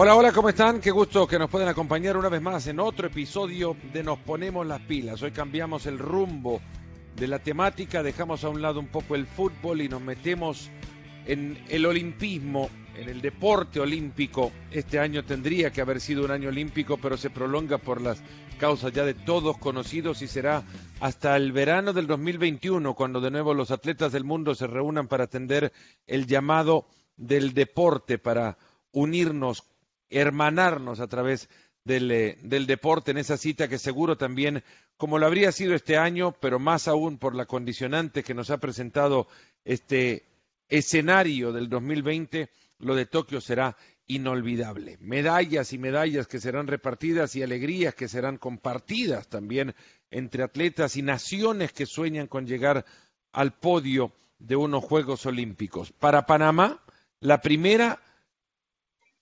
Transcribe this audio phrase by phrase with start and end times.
[0.00, 0.80] Hola, hola, ¿cómo están?
[0.80, 4.64] Qué gusto que nos pueden acompañar una vez más en otro episodio de Nos Ponemos
[4.64, 5.20] las Pilas.
[5.22, 6.60] Hoy cambiamos el rumbo
[7.16, 10.70] de la temática, dejamos a un lado un poco el fútbol y nos metemos
[11.26, 14.52] en el olimpismo, en el deporte olímpico.
[14.70, 18.22] Este año tendría que haber sido un año olímpico, pero se prolonga por las
[18.56, 20.62] causas ya de todos conocidos y será
[21.00, 25.24] hasta el verano del 2021 cuando de nuevo los atletas del mundo se reúnan para
[25.24, 25.72] atender
[26.06, 26.86] el llamado
[27.16, 28.58] del deporte, para
[28.92, 29.67] unirnos
[30.10, 31.48] hermanarnos a través
[31.84, 34.62] del, eh, del, deporte en esa cita que seguro también,
[34.96, 38.58] como lo habría sido este año, pero más aún por la condicionante que nos ha
[38.58, 39.28] presentado
[39.64, 40.24] este
[40.68, 43.76] escenario del 2020, lo de Tokio será
[44.06, 44.96] inolvidable.
[45.00, 49.74] Medallas y medallas que serán repartidas y alegrías que serán compartidas también
[50.10, 52.84] entre atletas y naciones que sueñan con llegar
[53.32, 55.92] al podio de unos Juegos Olímpicos.
[55.92, 56.82] Para Panamá,
[57.20, 58.00] la primera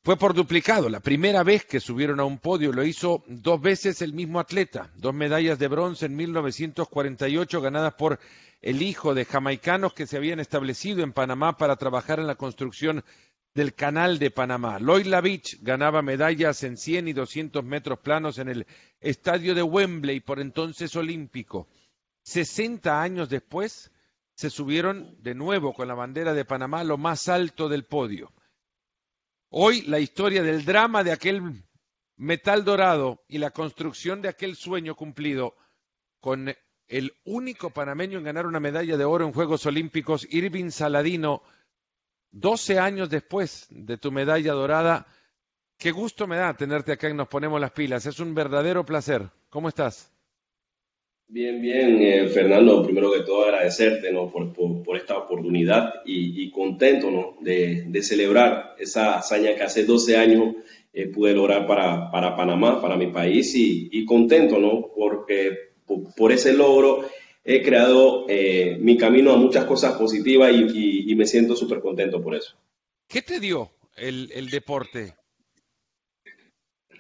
[0.07, 0.89] fue por duplicado.
[0.89, 4.93] La primera vez que subieron a un podio lo hizo dos veces el mismo atleta.
[4.95, 8.21] Dos medallas de bronce en 1948 ganadas por
[8.63, 13.03] el hijo de jamaicanos que se habían establecido en Panamá para trabajar en la construcción
[13.53, 14.79] del canal de Panamá.
[14.79, 18.67] Lloyd Lavich ganaba medallas en 100 y 200 metros planos en el
[19.01, 21.67] estadio de Wembley, por entonces olímpico.
[22.23, 23.91] 60 años después
[24.37, 28.31] se subieron de nuevo con la bandera de Panamá lo más alto del podio.
[29.59, 31.65] Hoy la historia del drama de aquel
[32.19, 35.57] metal dorado y la construcción de aquel sueño cumplido
[36.21, 36.55] con
[36.89, 41.43] el único panameño en ganar una medalla de oro en Juegos Olímpicos, Irving Saladino,
[42.33, 45.07] 12 años después de tu medalla dorada.
[45.79, 48.05] Qué gusto me da tenerte acá y Nos Ponemos las Pilas.
[48.05, 49.31] Es un verdadero placer.
[49.49, 50.15] ¿Cómo estás?
[51.29, 54.31] Bien, bien, eh, Fernando, primero que todo agradecerte ¿no?
[54.31, 57.37] por, por, esta oportunidad y, contento ¿no?
[57.41, 60.55] de, de, celebrar esa hazaña que hace 12 años
[60.93, 64.93] eh, pude lograr para, para, Panamá, para mi país y, y contento ¿no?
[64.95, 65.73] porque
[66.17, 67.05] por, ese logro
[67.45, 72.23] he creado eh, mi camino a muchas cosas positivas y, y me siento súper contento
[72.23, 72.57] por eso.
[73.09, 75.15] ¿Qué te dio el, el, deporte?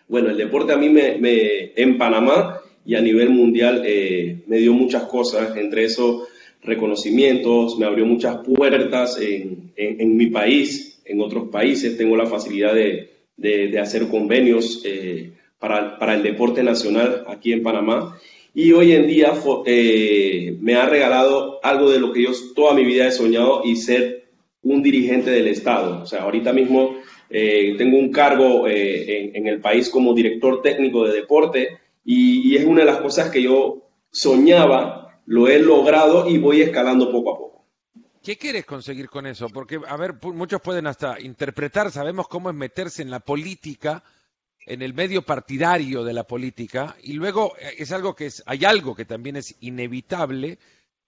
[0.08, 4.58] Bueno, el deporte a mí me, me en Panamá y a nivel mundial eh, me
[4.58, 6.28] dio muchas cosas, entre esos
[6.62, 12.74] reconocimientos, me abrió muchas puertas en, en, mi país, en otros países, tengo la facilidad
[12.74, 18.18] de, de, hacer convenios eh, para, para, el deporte nacional aquí en Panamá
[18.54, 19.32] y hoy en día
[19.66, 23.76] eh, me ha regalado algo de lo que yo toda mi vida he soñado y
[23.76, 24.28] ser
[24.62, 26.02] un dirigente del Estado.
[26.02, 26.96] O sea, ahorita mismo
[27.28, 31.68] tengo un cargo en, en el país como director técnico de deporte
[32.06, 37.10] y, es una de las cosas que yo soñaba, lo he logrado y voy escalando
[37.10, 37.66] poco a poco.
[38.22, 39.48] ¿Qué quieres conseguir con eso?
[39.48, 44.04] Porque, a ver, muchos pueden hasta interpretar, sabemos cómo es meterse en la política,
[44.66, 48.64] en el medio partidario de la política, y luego eh, es algo que es, hay
[48.64, 50.58] algo que también es inevitable,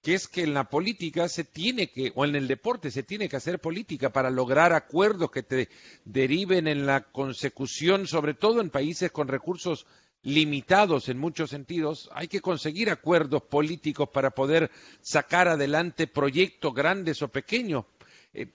[0.02, 3.28] que es que en la política se tiene que, o en el deporte se tiene
[3.28, 5.68] que hacer política para lograr acuerdos que te
[6.04, 9.86] deriven en la consecución, sobre todo en países con recursos
[10.22, 14.70] limitados en muchos sentidos, hay que conseguir acuerdos políticos para poder
[15.00, 17.84] sacar adelante proyectos grandes o pequeños.
[18.32, 18.48] Eh,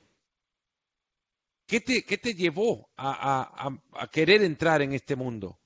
[1.65, 5.57] ¿qué, te, ¿Qué te llevó a, a, querer entrar en este mundo?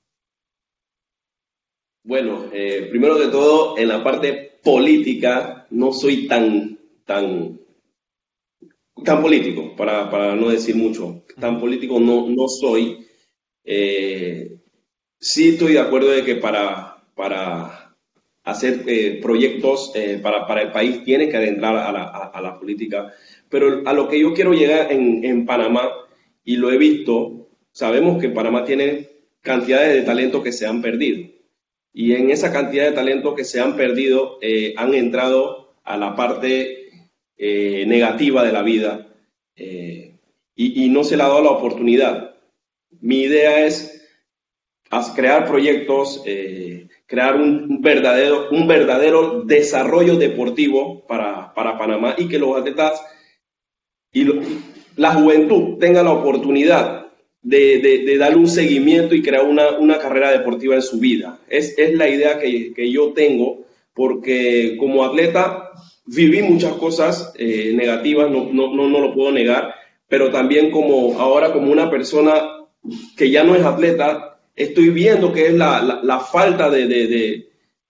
[2.03, 7.59] Bueno, eh, primero de todo, en la parte política no soy tan, tan,
[9.03, 11.25] tan político, para, para no decir mucho.
[11.37, 13.05] Tan político no, no soy.
[13.65, 14.56] Eh,
[15.19, 17.95] sí estoy de acuerdo de que para, para
[18.43, 22.59] hacer eh, proyectos eh, para, para, el país tiene que adentrar a la, a, la,
[22.59, 23.13] política.
[23.49, 25.89] Pero a lo que yo quiero llegar en, en, Panamá,
[26.43, 29.09] y lo he visto, sabemos que Panamá tiene
[29.41, 31.29] cantidades de talento que se han perdido.
[31.93, 36.15] Y en esa cantidad de talento que se han perdido, eh, han entrado a la
[36.15, 36.75] parte
[37.39, 39.09] negativa de la vida
[39.55, 40.15] y,
[40.55, 42.35] y no se le ha dado la oportunidad.
[42.99, 43.96] Mi idea es
[44.89, 52.27] a crear proyectos, eh, crear un verdadero, un verdadero desarrollo deportivo para, para Panamá y
[52.27, 53.01] que los atletas
[54.11, 54.25] y
[54.95, 57.07] la juventud tenga la oportunidad
[57.41, 61.39] de, de, darle un seguimiento y crear una, una, carrera deportiva en su vida.
[61.47, 65.71] Es, es la idea que, que, yo tengo porque como atleta
[66.05, 69.75] viví muchas cosas eh, negativas, no, no, no, no lo puedo negar,
[70.07, 72.33] pero también como ahora como una persona
[73.15, 74.26] que ya no es atleta,
[74.57, 77.07] estoy viendo que es la, la, falta de, de,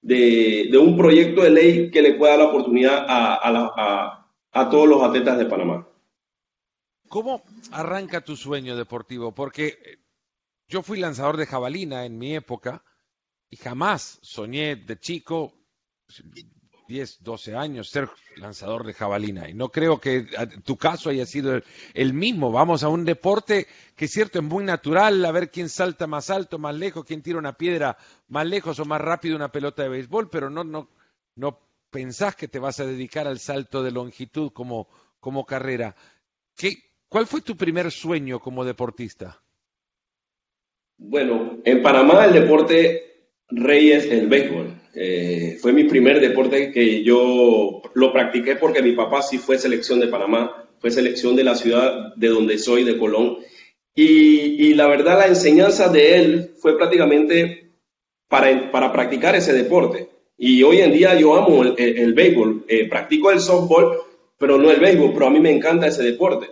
[0.02, 4.70] de, de, un proyecto de ley que le pueda dar la oportunidad a, a, a,
[4.70, 5.88] todos los atletas de Panamá.
[7.08, 7.42] ¿Cómo
[7.72, 9.34] arranca tu sueño deportivo?
[9.34, 9.78] Porque
[10.68, 12.84] yo fui lanzador de jabalina en mi época
[13.50, 15.54] y jamás soñé de chico,
[16.88, 19.50] 10, 12 años, ser lanzador de jabalina.
[19.50, 20.26] Y no creo que
[20.64, 21.62] tu caso haya sido
[21.94, 22.52] el, mismo.
[22.52, 26.30] Vamos a un deporte que es cierto, es muy natural, a ver quién salta más
[26.30, 27.98] alto, más lejos, quién tira una piedra
[28.30, 30.90] más lejos o más rápido una pelota de béisbol, pero no, no,
[31.36, 34.88] no pensás que te vas a dedicar al salto de longitud como,
[35.20, 35.96] como carrera.
[36.56, 39.42] ¿Qué, ¿Cuál fue tu primer sueño como deportista?
[40.98, 43.08] Bueno, en Panamá el deporte
[43.50, 44.74] rey es el béisbol.
[45.00, 50.00] Eh, fue mi primer deporte que yo lo practiqué porque mi papá sí fue selección
[50.00, 53.38] de Panamá, fue selección de la ciudad de donde soy, de Colón.
[53.94, 57.72] Y, la verdad, la enseñanza de él fue prácticamente
[58.28, 60.10] para, para practicar ese deporte.
[60.38, 63.98] Y hoy en día yo amo el, béisbol, eh, practico el softball,
[64.38, 66.48] pero no el béisbol, pero a mí me encanta ese deporte.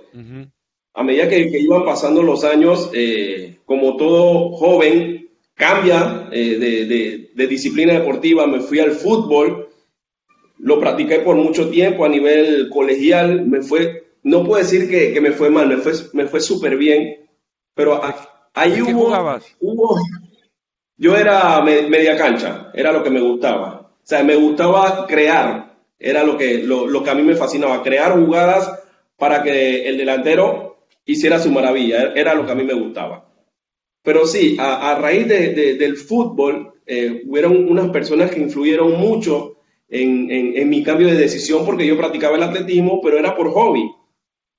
[0.94, 5.25] A medida que, iban pasando los años, eh, como todo joven,
[5.56, 9.70] cambia eh, de, disciplina deportiva, me fui al fútbol,
[10.60, 15.32] lo practiqué por mucho tiempo a nivel colegial, me fue, no puedo decir que, me
[15.32, 17.28] fue mal, me fue, me fue súper bien,
[17.74, 18.02] pero
[18.54, 19.14] ahí hubo,
[19.60, 20.00] hubo,
[20.98, 23.82] yo era media cancha, era lo que me gustaba.
[23.82, 28.14] O sea, me gustaba crear, era lo que, lo, que a mí me fascinaba, crear
[28.14, 28.84] jugadas
[29.18, 33.25] para que el delantero hiciera su maravilla, era lo que a mí me gustaba.
[34.06, 39.56] Pero sí, a, raíz del fútbol, eh, hubieron unas personas que influyeron mucho
[39.90, 43.92] en, mi cambio de decisión porque yo practicaba el atletismo, pero era por hobby.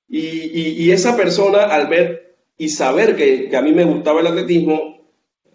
[0.09, 5.07] Y, esa persona, al ver y saber que, a mí me gustaba el atletismo,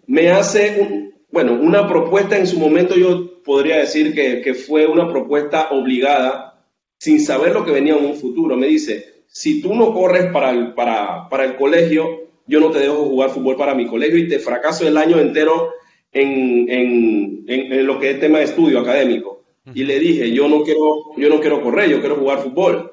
[0.07, 5.69] me hace, bueno, una propuesta en su momento, yo podría decir que, fue una propuesta
[5.69, 6.65] obligada,
[6.97, 8.57] sin saber lo que venía en un futuro.
[8.57, 13.55] Me dice, si tú no corres para el colegio, yo no te dejo jugar fútbol
[13.55, 15.71] para mi colegio y te fracaso el año entero
[16.11, 19.43] en, en, en, lo que es tema de estudio académico.
[19.73, 22.91] Y le dije, yo no, quiero, yo no quiero correr, yo quiero jugar fútbol.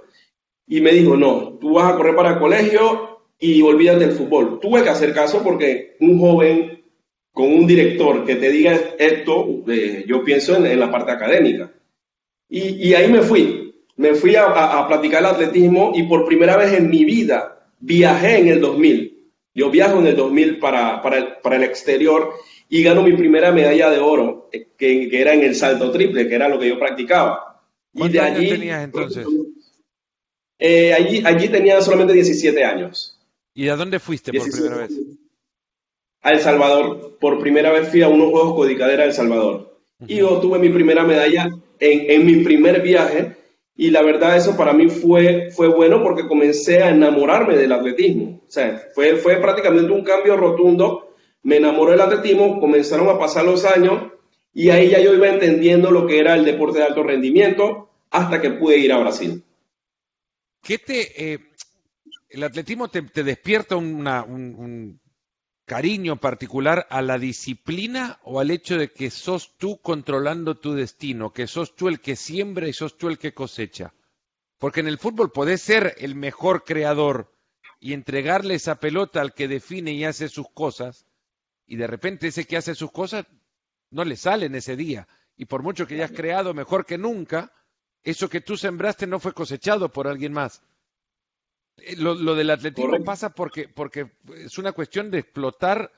[0.68, 4.60] Y me dijo, no, tú vas a correr para el colegio y olvídate del fútbol.
[4.60, 6.84] Tuve que hacer caso porque un joven
[7.32, 11.72] con un director que te diga esto, eh, yo pienso en, la parte académica.
[12.48, 16.26] Y, y, ahí me fui, me fui a, a, a practicar el atletismo y por
[16.26, 19.09] primera vez en mi vida viajé en el 2000.
[19.54, 22.34] Yo viajo en el 2000 para, para, el, para el exterior
[22.68, 26.28] y gano mi primera medalla de oro, eh, que, que, era en el salto triple,
[26.28, 27.60] que era lo que yo practicaba.
[27.92, 29.26] Y de allí, años tenías entonces?
[30.58, 33.18] Eh, allí, allí tenía solamente 17 años.
[33.54, 34.92] ¿Y a dónde fuiste por primera vez?
[36.22, 37.18] A El Salvador.
[37.18, 39.80] Por primera vez fui a unos Juegos Codicadera El Salvador.
[40.06, 41.48] Y yo tuve mi primera medalla
[41.78, 43.36] en, en mi primer viaje
[43.80, 48.42] y la verdad eso para mí fue, fue bueno porque comencé a enamorarme del atletismo.
[48.46, 51.14] O sea, fue, fue prácticamente un cambio rotundo.
[51.44, 54.12] Me enamoré del atletismo, comenzaron a pasar los años
[54.52, 58.38] y ahí ya yo iba entendiendo lo que era el deporte de alto rendimiento hasta
[58.38, 59.42] que pude ir a Brasil.
[60.62, 61.38] ¿Qué te, eh,
[62.28, 65.00] el atletismo te, despierta una, un,
[65.70, 71.32] cariño particular a la disciplina o al hecho de que sos tú controlando tu destino,
[71.32, 73.94] que sos tú el que siembra y sos tú el que cosecha.
[74.58, 77.32] Porque en el fútbol podés ser el mejor creador
[77.78, 81.06] y entregarle esa pelota al que define y hace sus cosas,
[81.68, 83.26] y de repente ese que hace sus cosas
[83.90, 85.06] no le sale en ese día.
[85.36, 87.52] Y por mucho que hayas creado mejor que nunca,
[88.02, 90.64] eso que tú sembraste no fue cosechado por alguien más.
[91.82, 95.92] Eh, lo, del atletismo pasa porque, porque es una cuestión de explotar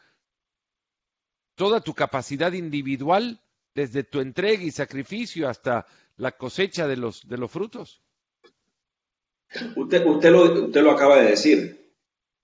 [1.55, 3.41] toda tu capacidad individual,
[3.75, 5.87] desde tu entrega y sacrificio hasta
[6.17, 8.03] la cosecha de los, de los frutos.
[9.77, 11.95] Usted, usted, lo, usted lo acaba de decir.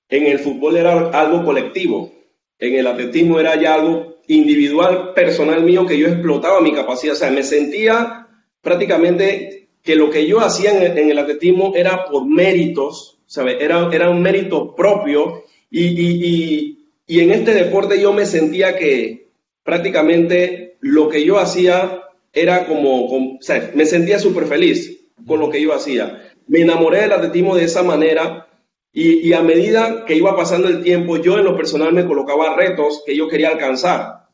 [0.09, 2.15] En el fútbol era algo colectivo,
[2.59, 7.15] en el atletismo era ya algo individual, personal mío, que yo explotaba mi capacidad.
[7.15, 8.27] O sea, me sentía
[8.63, 14.23] prácticamente que lo que yo hacía en el atletismo era por méritos era, era un
[14.23, 19.31] mérito propio y, en este deporte yo me sentía que
[19.63, 23.39] prácticamente lo que yo hacía era como,
[23.75, 26.33] me sentía súper feliz con lo que yo hacía.
[26.47, 28.47] Me enamoré del atletismo de esa manera
[28.93, 33.03] y, a medida que iba pasando el tiempo, yo en lo personal me colocaba retos
[33.05, 34.27] que yo quería alcanzar.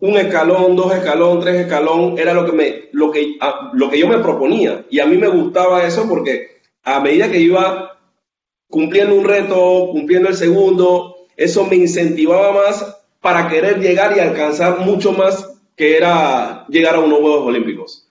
[0.00, 3.36] Un escalón, dos escalón, tres escalón, era lo que, me, lo, que,
[3.72, 4.84] lo que yo me proponía.
[4.90, 6.53] Y a mí me gustaba eso porque
[6.84, 7.98] a medida que iba
[8.68, 14.80] cumpliendo un reto, cumpliendo el segundo, eso me incentivaba más para querer llegar y alcanzar
[14.80, 18.08] mucho más que era llegar a unos Juegos Olímpicos.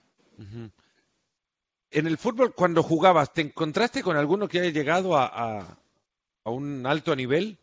[1.90, 5.78] En el fútbol, cuando jugabas, ¿te encontraste con alguno que haya llegado a,
[6.44, 7.56] un alto nivel?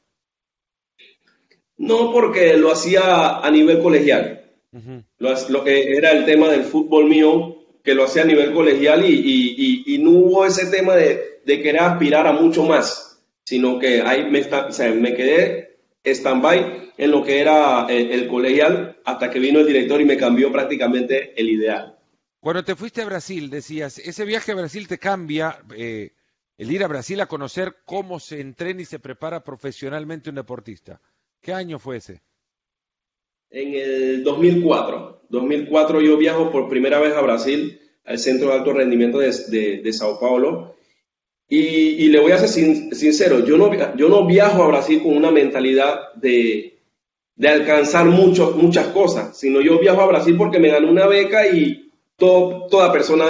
[1.78, 4.50] No, porque lo hacía a nivel colegial.
[5.18, 9.98] lo, que era el tema del fútbol mío, que lo hacía a nivel colegial y,
[10.02, 14.42] no hubo ese tema de, querer aspirar a mucho más, sino que ahí me,
[14.96, 20.00] me quedé stand-by en lo que era el, el, colegial hasta que vino el director
[20.02, 21.98] y me cambió prácticamente el ideal.
[22.40, 26.14] Cuando te fuiste a Brasil, decías, ese viaje a Brasil te cambia, eh,
[26.58, 31.02] el ir a Brasil a conocer cómo se entrena y se prepara profesionalmente un deportista.
[31.40, 32.22] ¿Qué año fue ese?
[33.52, 35.24] En el 2004.
[35.30, 40.20] 2004 yo viajo por primera vez a Brasil, al Centro de Alto Rendimiento de, Sao
[40.20, 40.76] Paulo.
[41.50, 42.48] Y, le voy a ser
[42.96, 46.80] sincero, yo no, yo no viajo a Brasil con una mentalidad de,
[47.44, 51.92] alcanzar mucho, muchas cosas, sino yo viajo a Brasil porque me gané una beca y
[52.16, 53.26] toda persona,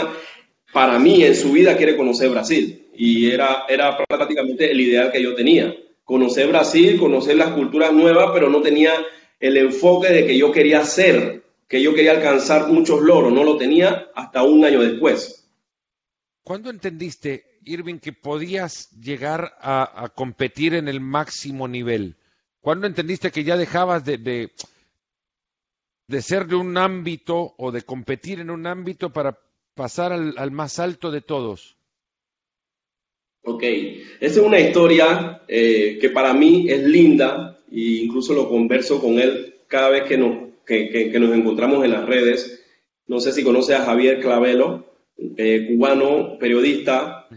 [0.71, 2.89] para mí, en su vida quiere conocer Brasil.
[2.93, 8.31] Y era, era prácticamente el ideal que yo tenía conocer Brasil, conocer las culturas nuevas,
[8.33, 8.91] pero no tenía
[9.41, 13.57] el enfoque de que yo quería ser, que yo quería alcanzar muchos logros, no lo
[13.57, 15.49] tenía hasta un año después.
[16.43, 22.15] ¿Cuándo entendiste, Irving, que podías llegar a, competir en el máximo nivel?
[22.61, 24.17] ¿Cuándo entendiste que ya dejabas de,
[26.07, 29.39] de, ser de un ámbito o de competir en un ámbito para
[29.73, 31.77] pasar al más alto de todos?
[33.43, 38.99] Ok, esta es una historia eh, que para mí es linda e incluso lo converso
[38.99, 42.63] con él cada vez que nos, que, nos encontramos en las redes.
[43.07, 44.85] No sé si conoce a Javier Clavelo,
[45.37, 47.27] eh, cubano, periodista.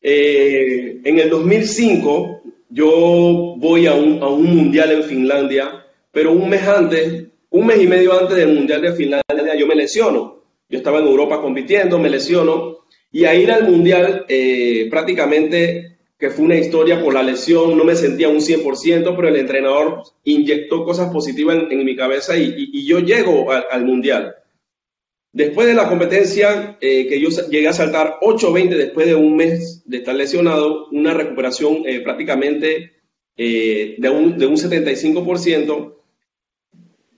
[0.00, 6.48] Eh, en el 2005 yo voy a un, a un mundial en Finlandia, pero un
[6.48, 10.42] mes antes, un mes y medio antes del mundial de Finlandia yo me lesiono.
[10.68, 12.78] Yo estaba en Europa compitiendo, me lesiono
[13.12, 15.91] y a ir al Mundial, eh, prácticamente
[16.22, 20.04] que fue una historia por la lesión, no me sentía un 100%, pero el entrenador
[20.22, 24.32] inyectó cosas positivas en, mi cabeza y, yo llego al Mundial.
[25.32, 29.82] Después de la competencia, eh, que yo llegué a saltar 8.20 después de un mes
[29.84, 32.92] de estar lesionado, una recuperación eh, prácticamente
[33.36, 35.96] de, un, de un 75%,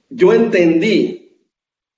[0.09, 1.43] yo entendí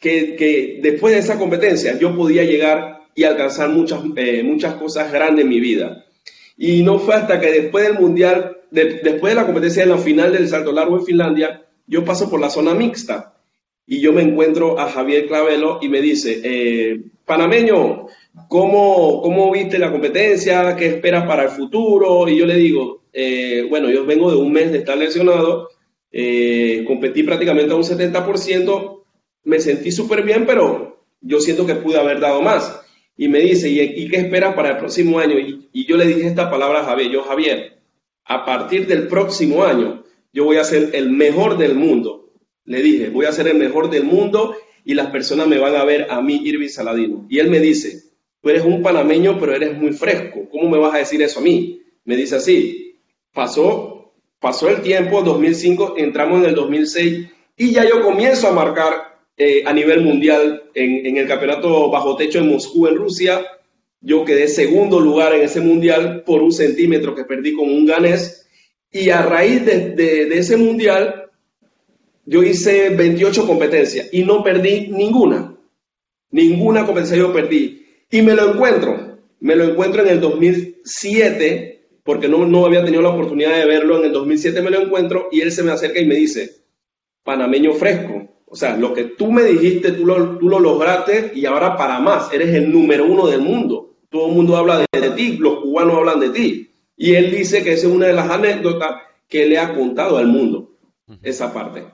[0.00, 5.12] que, que después de esa competencia yo podía llegar y alcanzar muchas, eh, muchas cosas
[5.12, 6.05] grandes en mi vida.
[6.56, 10.32] Y no fue hasta que después del Mundial, después de la competencia en la final
[10.32, 13.34] del salto largo en Finlandia, yo paso por la zona mixta
[13.86, 18.06] y yo me encuentro a Javier Clavelo y me dice, eh, panameño,
[18.48, 20.74] ¿cómo, ¿cómo viste la competencia?
[20.76, 22.28] ¿Qué esperas para el futuro?
[22.28, 25.68] Y yo le digo, eh, bueno, yo vengo de un mes de estar lesionado,
[26.86, 29.02] competí prácticamente a un 70%,
[29.44, 32.85] me sentí súper bien, pero yo siento que pude haber dado más
[33.16, 35.38] y me dice, ¿y, qué esperas para el próximo año?
[35.38, 37.78] Y, yo le dije esta palabra a Javier, yo Javier,
[38.24, 42.30] a partir del próximo año yo voy a ser el mejor del mundo.
[42.64, 44.54] Le dije, voy a ser el mejor del mundo
[44.84, 47.26] y las personas me van a ver a mí, Irving Saladino.
[47.30, 48.02] Y él me dice,
[48.42, 50.46] tú eres un panameño, pero eres muy fresco.
[50.50, 51.80] ¿Cómo me vas a decir eso a mí?
[52.04, 53.00] Me dice así,
[53.32, 59.15] pasó, pasó el tiempo, 2005, entramos en el 2006 y ya yo comienzo a marcar
[59.38, 63.44] eh, a nivel mundial en, el campeonato bajo techo en Moscú, en Rusia.
[64.00, 68.48] Yo quedé segundo lugar en ese mundial por un centímetro que perdí con un ganés.
[68.90, 71.30] Y a raíz de, ese mundial,
[72.24, 75.54] yo hice 28 competencias y no perdí ninguna.
[76.30, 77.84] Ninguna competencia yo perdí.
[78.10, 79.18] Y me lo encuentro.
[79.40, 83.98] Me lo encuentro en el 2007, porque no, no había tenido la oportunidad de verlo.
[83.98, 86.52] En el 2007 me lo encuentro y él se me acerca y me dice,
[87.22, 91.46] panameño fresco, o sea, lo que tú me dijiste, tú lo, tú lo lograste y
[91.46, 93.96] ahora para más, eres el número uno del mundo.
[94.08, 96.70] Todo el mundo habla de, ti, los cubanos hablan de ti.
[96.96, 100.28] Y él dice que esa es una de las anécdotas que le ha contado al
[100.28, 100.78] mundo,
[101.22, 101.86] esa parte.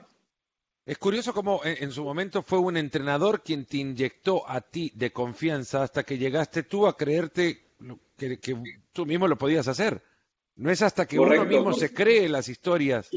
[0.85, 5.11] Es curioso cómo en, su momento fue un entrenador quien te inyectó a ti de
[5.11, 7.63] confianza hasta que llegaste tú a creerte
[8.15, 8.37] que,
[8.91, 10.03] tú mismo lo podías hacer.
[10.55, 13.09] No es hasta que uno mismo se cree las historias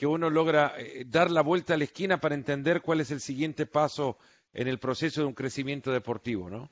[0.00, 3.20] que uno logra eh, dar la vuelta a la esquina para entender cuál es el
[3.20, 4.16] siguiente paso
[4.54, 6.70] en el proceso de un crecimiento deportivo, ¿no?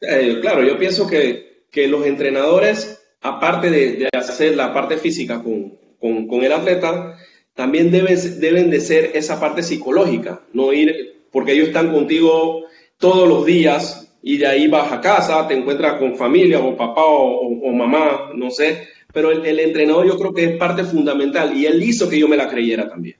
[0.00, 6.52] Eh, claro, yo pienso que, los entrenadores, aparte de, hacer la parte física con, el
[6.52, 7.18] atleta,
[7.54, 12.66] también deben, deben de ser esa parte psicológica, no ir, porque ellos están contigo
[12.98, 17.02] todos los días y de ahí vas a casa, te encuentras con familia o papá
[17.04, 18.86] o mamá, no sé,
[19.18, 22.36] pero el, entrenador yo creo que es parte fundamental y él hizo que yo me
[22.36, 23.16] la creyera también.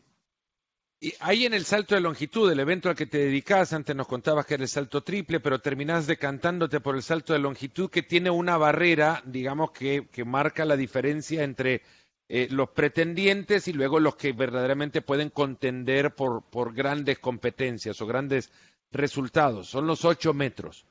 [1.01, 4.07] Y ahí en el salto de longitud, el evento al que te dedicas, antes nos
[4.07, 8.05] contabas que era el salto triple, pero terminás decantándote por el salto de longitud que
[8.05, 11.83] tiene una barrera, digamos, que, que marca la diferencia entre
[12.29, 18.07] eh, los pretendientes y luego los que verdaderamente pueden contender por, por grandes competencias o
[18.07, 18.53] grandes
[18.93, 19.69] resultados.
[19.69, 20.87] Son los ocho metros.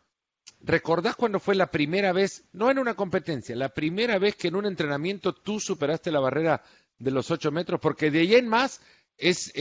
[0.67, 4.55] ¿Recordás cuando fue la primera vez, no en una competencia, la primera vez que en
[4.57, 6.61] un entrenamiento tú superaste la barrera
[6.99, 7.79] de los ocho metros?
[7.79, 8.81] Porque de ahí en más
[9.15, 9.53] es,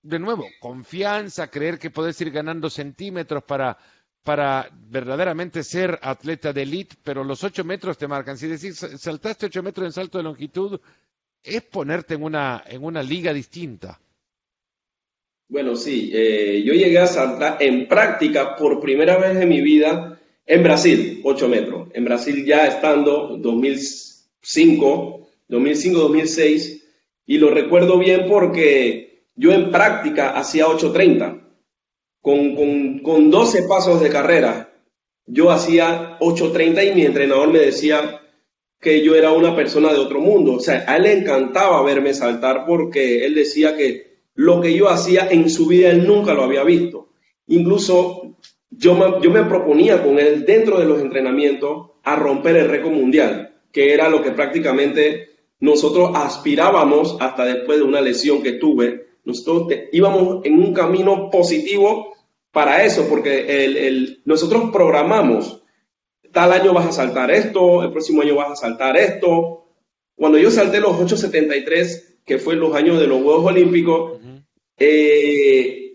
[0.00, 3.76] de nuevo, confianza, creer que podés ir ganando centímetros para,
[4.22, 8.38] para verdaderamente ser atleta de elite, pero los ocho metros te marcan.
[8.38, 10.80] Si decís, saltaste ocho metros en salto de longitud,
[11.42, 14.00] es ponerte en una, en una liga distinta.
[15.48, 20.17] Bueno, sí, eh, yo llegué a saltar en práctica por primera vez en mi vida
[20.48, 21.88] en Brasil, 8 metros.
[21.92, 26.82] En Brasil ya estando 2005, 2005-2006,
[27.26, 31.42] y lo recuerdo bien porque yo en práctica hacía 8.30,
[32.22, 34.72] con, con, con 12 pasos de carrera.
[35.26, 38.22] Yo hacía 8.30 y mi entrenador me decía
[38.80, 40.54] que yo era una persona de otro mundo.
[40.54, 44.88] O sea, a él le encantaba verme saltar porque él decía que lo que yo
[44.88, 47.10] hacía en su vida él nunca lo había visto.
[47.48, 48.37] Incluso
[48.70, 52.92] yo me, yo me proponía con él dentro de los entrenamientos a romper el récord
[52.92, 55.28] mundial, que era lo que prácticamente
[55.60, 59.08] nosotros aspirábamos hasta después de una lesión que tuve.
[59.24, 62.14] Nosotros íbamos en un camino positivo
[62.52, 65.62] para eso, porque el, nosotros programamos,
[66.32, 69.66] tal año vas a saltar esto, el próximo año vas a saltar esto.
[70.14, 74.20] Cuando yo salté los 873, que fue los años de los Juegos Olímpicos,
[74.78, 75.87] eh,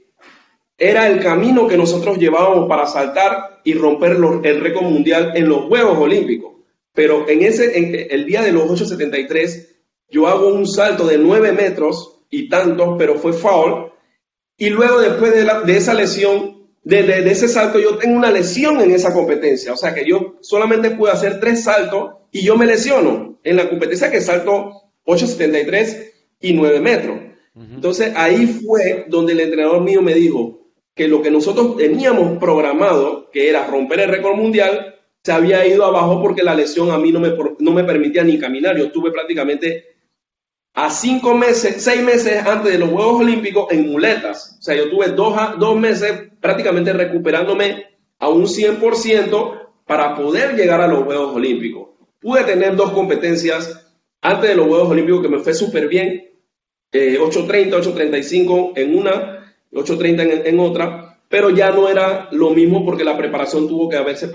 [0.89, 5.65] era el camino que nosotros llevábamos para saltar y romper el récord mundial en los
[5.65, 6.53] Juegos Olímpicos.
[6.93, 9.75] Pero en ese, en el día de los 873,
[10.09, 13.91] yo hago un salto de 9 metros y tantos, pero fue foul.
[14.57, 18.81] Y luego, después de, de esa lesión, de, de, ese salto, yo tengo una lesión
[18.81, 19.71] en esa competencia.
[19.71, 23.69] O sea que yo solamente puedo hacer tres saltos y yo me lesiono en la
[23.69, 27.19] competencia que salto 873 y 9 metros.
[27.55, 30.62] Entonces ahí fue donde el entrenador mío me dijo
[30.95, 35.85] que lo que nosotros teníamos programado, que era romper el récord mundial, se había ido
[35.85, 38.77] abajo porque la lesión a mí no me, no me permitía ni caminar.
[38.77, 39.93] Yo estuve prácticamente
[40.73, 44.57] a cinco meses, seis meses antes de los Juegos Olímpicos en muletas.
[44.59, 47.85] O sea, yo tuve dos, dos meses prácticamente recuperándome
[48.19, 51.89] a un 100% para poder llegar a los Juegos Olímpicos.
[52.19, 56.31] Pude tener dos competencias antes de los Juegos Olímpicos que me fue súper bien,
[56.91, 59.42] 8.30, eh, 8.35 en una,
[59.73, 64.29] 8.30 en, otra, pero ya no era lo mismo porque la preparación tuvo que, haberse,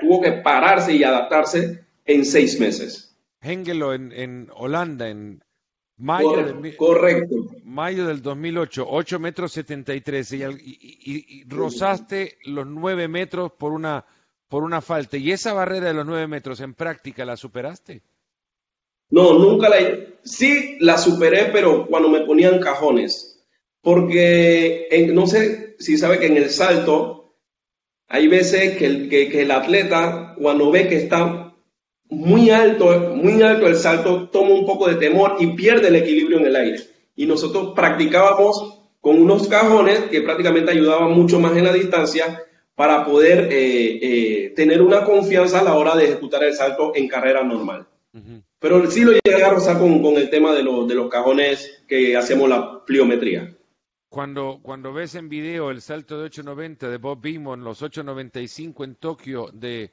[0.00, 3.16] tuvo que pararse y adaptarse en seis meses.
[3.40, 5.42] Hengelo en, en Holanda, en
[5.96, 6.32] mayo,
[6.76, 10.48] correcto, del, mayo del 2008, 8 metros 73 y, y,
[11.04, 14.04] y, rozaste los 9 metros por una,
[14.48, 15.16] por una falta.
[15.16, 18.02] ¿Y esa barrera de los 9 metros en práctica la superaste?
[19.10, 19.76] No, nunca la...
[20.22, 23.27] Sí la superé, pero cuando me ponían cajones.
[23.82, 27.36] Porque no sé si sabe que en el salto
[28.08, 31.54] hay veces que el, que, el atleta cuando ve que está
[32.10, 36.38] muy alto, muy alto el salto, toma un poco de temor y pierde el equilibrio
[36.38, 36.80] en el aire.
[37.16, 42.42] Y nosotros practicábamos con unos cajones que prácticamente ayudaban mucho más en la distancia
[42.74, 47.08] para poder eh, eh, tener una confianza a la hora de ejecutar el salto en
[47.08, 47.86] carrera normal.
[48.58, 52.48] Pero sí lo llegué a rozar con, el tema de, de los cajones que hacemos
[52.48, 53.54] la pliometría.
[54.08, 58.94] Cuando, cuando ves en video el salto de 890 de Bob Beamon, los 895 en
[58.94, 59.92] Tokio de,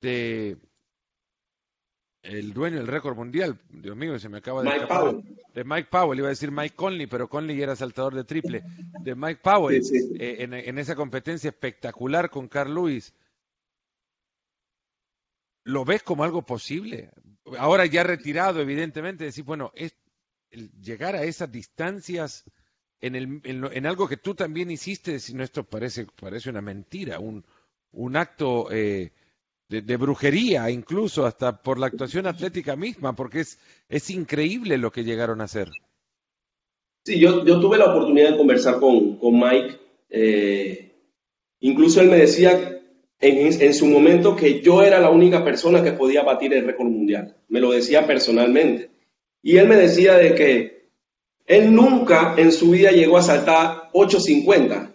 [0.00, 0.58] de
[2.22, 5.38] el dueño del récord mundial, Dios mío, se me acaba de Mike Powell.
[5.54, 8.62] De Mike Powell, iba a decir Mike Conley, pero Conley era saltador de triple.
[9.00, 9.82] De Mike Powell,
[10.18, 13.14] eh, en, en, esa competencia espectacular con Carl Lewis.
[15.64, 17.10] ¿Lo ves como algo posible?
[17.58, 19.94] ahora ya retirado, evidentemente, decir, bueno, es,
[20.50, 22.44] llegar a esas distancias
[23.00, 27.18] en, el, en, algo que tú también hiciste, decir, no, esto parece, parece una mentira,
[27.18, 27.44] un,
[27.92, 29.10] un acto eh,
[29.68, 35.04] de, brujería, incluso hasta por la actuación atlética misma, porque es, es increíble lo que
[35.04, 35.70] llegaron a hacer.
[37.04, 39.78] Sí, yo, yo tuve la oportunidad de conversar con, con Mike.
[40.08, 40.92] Eh,
[41.60, 42.80] incluso él me decía
[43.20, 47.36] en, su momento que yo era la única persona que podía batir el récord mundial.
[47.48, 48.90] Me lo decía personalmente.
[49.42, 50.83] Y él me decía de que
[51.46, 54.92] él nunca en su vida llegó a saltar 850.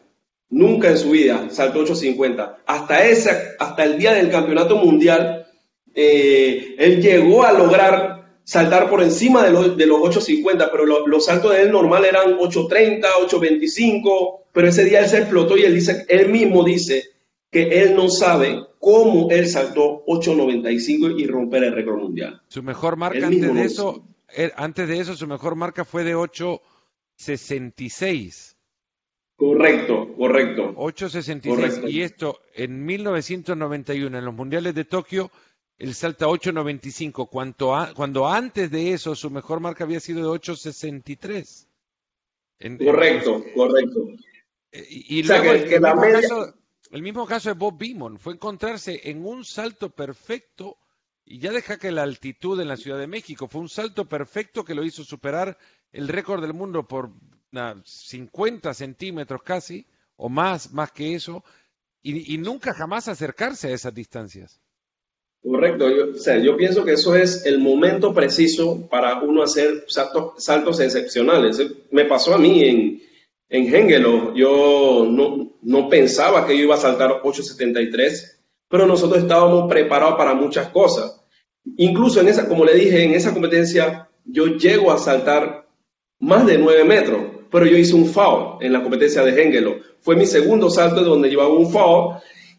[0.51, 2.63] Nunca en su vida saltó 850.
[2.65, 5.45] Hasta, ese, hasta el día del campeonato mundial,
[5.93, 11.25] eh, él llegó a lograr saltar por encima de, los, de los 850, pero los
[11.25, 15.75] saltos de él normal eran 830, 825, pero ese día él se explotó y él,
[15.75, 17.03] dice, él mismo dice
[17.51, 22.41] que él no sabe cómo él saltó 8.95 y romper el récord mundial.
[22.47, 24.03] Su mejor marca antes de eso,
[24.55, 28.55] antes de eso, su mejor marca fue de 8.66.
[29.35, 30.73] Correcto, correcto.
[30.75, 31.87] 8.66.
[31.89, 35.31] Y esto en 1991, en los Mundiales de Tokio,
[35.77, 41.67] él salta 8.95, cuando, cuando antes de eso su mejor marca había sido de 8.63.
[42.85, 44.09] Correcto, correcto.
[44.73, 46.53] Eh, y, luego, el, mismo caso,
[46.91, 50.77] el, mismo caso, de Bob Beamon fue encontrarse en un salto perfecto,
[51.31, 54.65] y ya deja que la altitud en la Ciudad de México fue un salto perfecto
[54.65, 55.59] que lo hizo superar
[55.91, 57.11] el récord del mundo por
[57.83, 61.43] 50 centímetros casi, o más, más que eso,
[62.01, 64.59] y, nunca jamás acercarse a esas distancias.
[65.43, 69.85] Correcto, yo, o sea, yo pienso que eso es el momento preciso para uno hacer
[69.87, 71.61] saltos, excepcionales.
[71.91, 73.03] Me pasó a mí en,
[73.49, 78.37] en Hengelo, yo no, no pensaba que yo iba a saltar 8.73,
[78.67, 81.18] pero nosotros estábamos preparados para muchas cosas.
[81.77, 85.67] Incluso en esa, como le dije, en esa competencia yo llego a saltar
[86.19, 89.77] más de 9 metros, pero yo hice un foul en la competencia de Hengelo.
[90.01, 92.15] Fue mi segundo salto donde llevaba un foul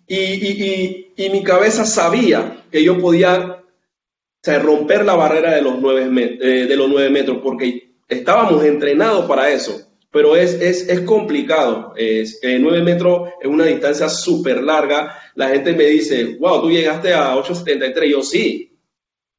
[0.07, 3.63] y, mi cabeza sabía que yo podía
[4.43, 6.09] romper la barrera de los nueve,
[6.41, 9.87] eh, metros, porque estábamos entrenados para eso.
[10.11, 11.93] Pero es, es, complicado.
[11.97, 15.17] Es, eh, 9 metros es una distancia súper larga.
[15.37, 18.11] La gente me dice, wow, tú llegaste a 8.73.
[18.11, 18.70] Yo sí,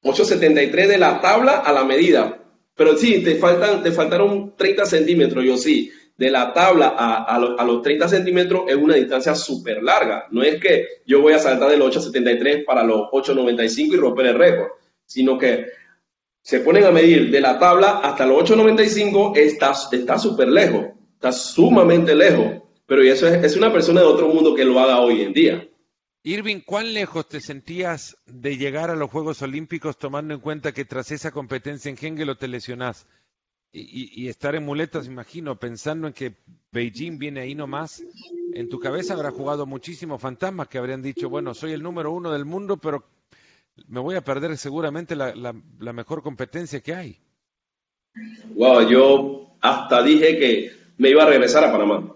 [0.03, 2.37] 8.73 de la tabla a la medida.
[2.75, 5.43] Pero sí, te, faltan, te faltaron 30 centímetros.
[5.43, 10.27] Yo sí de la tabla a, los 30 centímetros es una distancia súper larga.
[10.29, 14.37] No es que yo voy a saltar del 8,73 para los 8,95 y romper el
[14.37, 14.67] récord,
[15.03, 15.65] sino que
[16.43, 20.85] se ponen a medir de la tabla hasta los 8,95, está súper lejos,
[21.15, 22.61] está sumamente lejos.
[22.85, 25.67] Pero eso es, es una persona de otro mundo que lo haga hoy en día.
[26.23, 30.85] Irving, ¿cuán lejos te sentías de llegar a los Juegos Olímpicos tomando en cuenta que
[30.85, 33.07] tras esa competencia en Hengelo te lesionás?
[33.73, 36.35] y, estar en muletas, imagino, pensando en que
[36.71, 38.03] Beijing viene ahí nomás,
[38.53, 42.31] en tu cabeza habrá jugado muchísimos fantasmas que habrían dicho, bueno, soy el número uno
[42.31, 43.05] del mundo, pero
[43.87, 47.19] me voy a perder seguramente la, la, mejor competencia que hay.
[48.55, 52.13] Wow, yo hasta dije que me iba a regresar a Panamá.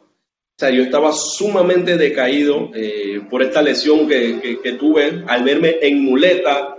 [0.56, 6.02] O sea, yo estaba sumamente decaído eh, por esta lesión que, tuve al verme en
[6.02, 6.78] muleta,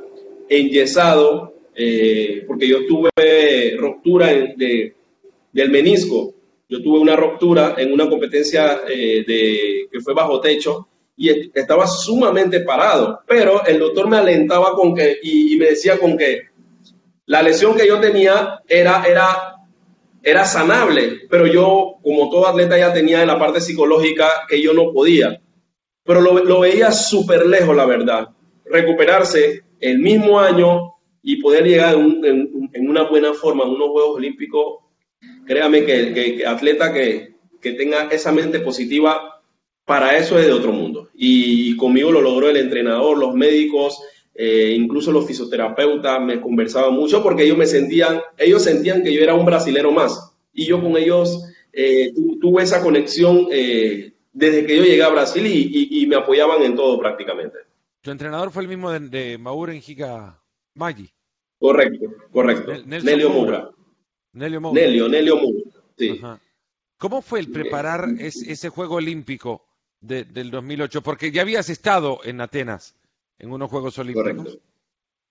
[0.49, 4.95] enyesado, eh, porque yo tuve ruptura de,
[5.53, 6.33] del menisco.
[6.71, 12.61] Yo tuve una ruptura en una competencia eh, que fue bajo techo y estaba sumamente
[12.61, 16.49] parado, pero el doctor me alentaba con que, y, me decía con que
[17.27, 19.56] la lesión que yo tenía era, era,
[20.23, 24.73] era sanable, pero yo, como todo atleta, ya tenía en la parte psicológica que yo
[24.73, 25.41] no podía.
[26.05, 28.29] Pero lo, lo veía súper lejos, la verdad.
[28.65, 34.85] Recuperarse el mismo año y poder llegar en, una buena forma a unos Juegos Olímpicos,
[35.45, 39.43] créame que, que, atleta que, que, tenga esa mente positiva,
[39.85, 41.09] para eso es de otro mundo.
[41.15, 44.01] Y conmigo lo logró el entrenador, los médicos,
[44.39, 49.23] eh, incluso los fisioterapeutas me conversaban mucho porque ellos me sentían, ellos sentían que yo
[49.23, 50.33] era un brasilero más.
[50.53, 55.47] Y yo con ellos eh, tuve esa conexión eh, desde que yo llegué a Brasil
[55.47, 57.59] y, me apoyaban en todo prácticamente.
[58.03, 60.39] ¿Tu entrenador fue el mismo de, de Mauro Enjica
[60.75, 61.11] Maggi?
[61.59, 62.73] Correcto, correcto.
[62.85, 63.71] Nelio Moura.
[64.35, 64.81] Nelio Moura.
[64.81, 65.61] Nelio, Nelio Moura.
[65.97, 66.21] Sí.
[66.99, 69.67] ¿Cómo fue el preparar ese Juego Olímpico
[70.01, 71.03] del 2008?
[71.03, 72.95] Porque ya habías estado en Atenas
[73.39, 74.59] en unos Juegos Olímpicos.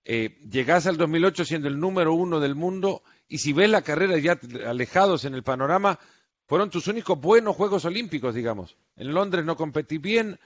[0.04, 4.18] Eh, llegás al 2008 siendo el número uno del mundo y si ves la carrera
[4.20, 6.00] ya alejados en el panorama,
[6.46, 8.78] fueron tus únicos buenos Juegos Olímpicos, digamos.
[8.96, 10.39] En Londres no competí bien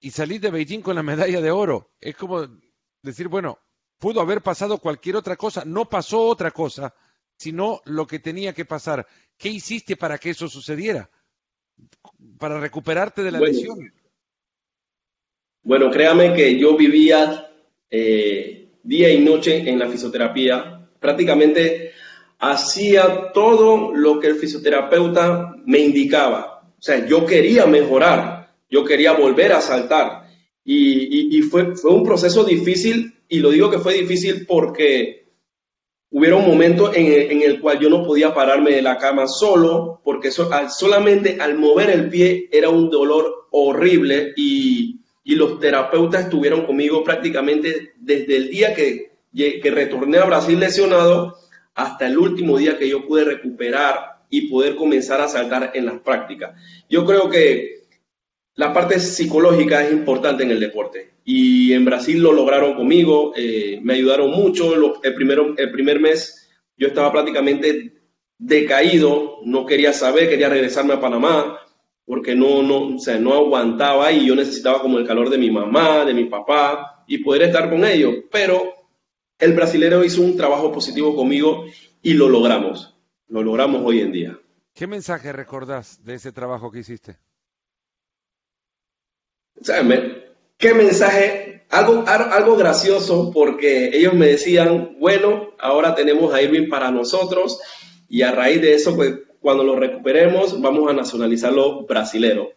[0.00, 1.90] y salí de Beijing con la medalla de oro.
[2.00, 2.46] Es como
[3.02, 3.58] decir, bueno,
[3.98, 6.94] pudo haber pasado cualquier otra cosa, no pasó otra cosa,
[7.36, 9.06] sino lo que tenía que pasar.
[9.36, 11.10] ¿Qué hiciste para que eso sucediera?
[12.38, 13.92] Para recuperarte de la lesión.
[15.64, 17.50] Bueno, créame que yo vivía
[17.90, 20.86] eh, día y noche en la fisioterapia.
[21.00, 21.92] Prácticamente
[22.38, 26.62] hacía todo lo que el fisioterapeuta me indicaba.
[26.78, 30.24] O sea, yo quería mejorar, yo quería volver a saltar.
[30.66, 35.28] Y, fue, fue un proceso difícil y lo digo que fue difícil porque
[36.10, 40.30] hubiera un momento en el, cual yo no podía pararme de la cama solo, porque
[40.30, 44.93] solamente al mover el pie era un dolor horrible y,
[45.24, 51.36] los terapeutas estuvieron conmigo prácticamente desde el día que, que retorné a Brasil lesionado
[51.74, 56.00] hasta el último día que yo pude recuperar y poder comenzar a saltar en las
[56.00, 56.60] prácticas.
[56.88, 57.84] Yo creo que
[58.56, 61.14] la parte psicológica es importante en el deporte.
[61.24, 64.74] Y en Brasil lo lograron conmigo, eh, me ayudaron mucho.
[65.02, 67.92] el, primero, el primer mes yo estaba prácticamente
[68.38, 71.58] decaído, no quería saber, quería regresarme a Panamá
[72.06, 75.50] porque no, no, o sea, no aguantaba y yo necesitaba como el calor de mi
[75.50, 78.14] mamá, de mi papá y poder estar con ellos.
[78.30, 78.62] Pero
[79.38, 81.64] el brasilero hizo un trabajo positivo conmigo
[82.02, 82.94] y lo logramos.
[83.28, 84.38] Lo logramos hoy en día.
[84.74, 87.16] ¿Qué mensaje recordás de ese trabajo que hiciste?
[90.58, 91.64] ¿Qué mensaje?
[91.70, 97.58] Algo, algo gracioso porque ellos me decían, bueno, ahora tenemos a Irving para nosotros
[98.08, 99.14] y a raíz de eso, pues
[99.44, 102.52] cuando lo recuperemos, vamos a nacionalizarlo brasilero.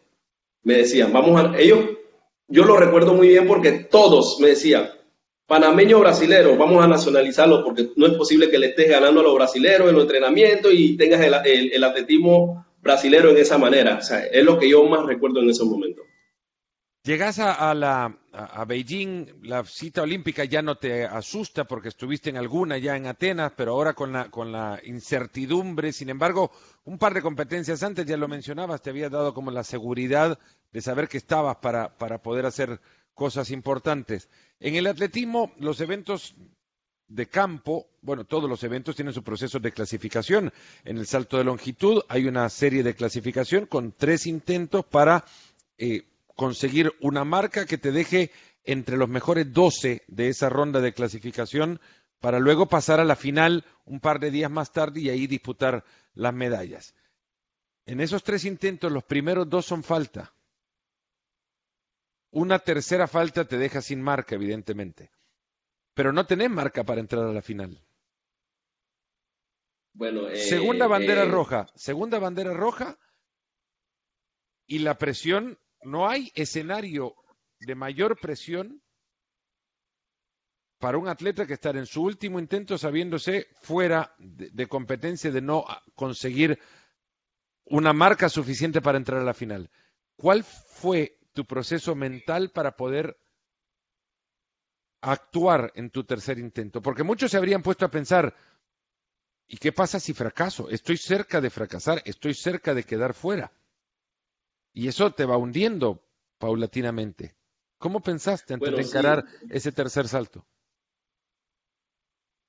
[0.63, 1.79] Me decían, vamos a, ellos,
[2.47, 4.91] yo lo recuerdo muy bien porque todos me decían,
[5.47, 9.35] panameño brasilero, vamos a nacionalizarlo porque no es posible que le estés ganando a los
[9.35, 13.97] brasileros en los entrenamientos y tengas el, el atletismo brasilero en esa manera.
[13.97, 16.05] O sea, es lo que yo más recuerdo en esos momentos.
[17.07, 18.13] Llegas a, la,
[18.67, 23.53] Beijing, la cita olímpica ya no te asusta porque estuviste en alguna ya en Atenas,
[23.55, 26.51] pero ahora con la, con la incertidumbre, sin embargo,
[26.83, 30.37] un par de competencias antes, ya lo mencionabas, te había dado como la seguridad
[30.73, 32.81] de saber que estabas para, para poder hacer
[33.13, 34.27] cosas importantes.
[34.59, 36.35] En el atletismo, los eventos
[37.07, 40.51] de campo, bueno, todos los eventos tienen su proceso de clasificación.
[40.83, 45.23] En el salto de longitud hay una serie de clasificación con tres intentos para
[45.77, 46.03] eh,
[46.37, 48.31] conseguir una marca que te deje
[48.63, 51.81] entre los mejores 12 de esa ronda de clasificación
[52.19, 55.83] para luego pasar a la final un par de días más tarde y ahí disputar
[56.13, 56.95] las medallas.
[57.85, 60.33] En esos tres intentos, los primeros dos son falta.
[62.31, 65.09] Una tercera falta te deja sin marca, evidentemente.
[65.95, 67.81] Pero no tenés marca para entrar a la final.
[69.93, 72.99] Bueno, eh, segunda bandera eh, roja, segunda bandera roja
[74.67, 77.15] y la presión, no hay escenario
[77.59, 78.81] de mayor presión
[80.79, 85.65] para un atleta que estar en su último intento sabiéndose fuera de, competencia de no
[85.95, 86.59] conseguir
[87.65, 89.71] una marca suficiente para entrar a la final.
[90.15, 93.17] ¿Cuál fue tu proceso mental para poder
[95.01, 96.81] actuar en tu tercer intento.
[96.81, 98.35] Porque muchos se habrían puesto a pensar,
[99.47, 100.69] ¿y qué pasa si fracaso?
[100.69, 103.51] Estoy cerca de fracasar, estoy cerca de quedar fuera.
[104.77, 106.03] Y eso te va hundiendo
[106.37, 107.33] paulatinamente.
[107.79, 110.45] ¿Cómo pensaste antes de encarar ese tercer salto?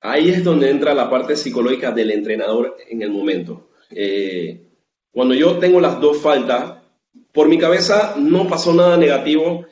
[0.02, 3.70] Ahí es donde entra la parte psicológica del entrenador en el momento.
[3.88, 4.74] Eh,
[5.10, 6.82] cuando yo tengo las dos faltas,
[7.32, 9.64] por mi cabeza no pasó nada negativo,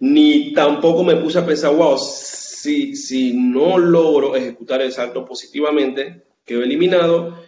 [0.00, 6.24] ni tampoco me puse a pensar, wow, si, si no logro ejecutar el salto positivamente,
[6.44, 7.43] quedo eliminado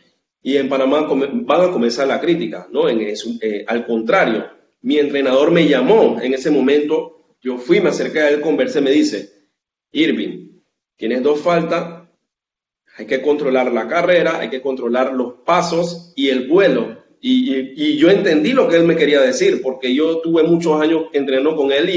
[0.46, 2.88] y en Panamá van a comenzar la crítica, ¿no?
[2.88, 4.46] En eh, al contrario,
[4.82, 8.92] mi entrenador me llamó en ese momento, yo fui, me acerqué a él, conversé, me
[8.92, 9.28] dice,
[9.90, 10.61] Irving,
[10.94, 12.09] tienes dos faltas,
[12.96, 16.96] hay que controlar la carrera, hay que controlar los pasos y el vuelo.
[17.20, 21.56] Y, yo entendí lo que él me quería decir, porque yo tuve muchos años entrenando
[21.56, 21.90] con él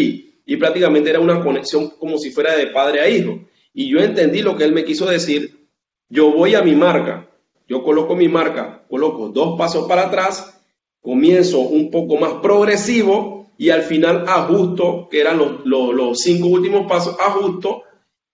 [0.43, 3.47] y prácticamente era una conexión como si fuera de padre a hijo.
[3.75, 5.67] Y yo entendí lo que él me quiso decir.
[6.09, 7.28] Yo voy a mi marca,
[7.69, 10.59] yo coloco mi marca, coloco dos pasos para atrás,
[10.99, 17.15] comienzo un poco más progresivo y al final ajusto, que eran los, cinco últimos pasos,
[17.19, 17.83] ajusto